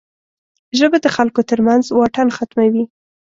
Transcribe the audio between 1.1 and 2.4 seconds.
خلکو ترمنځ واټن